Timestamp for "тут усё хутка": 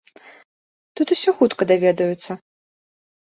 0.99-1.67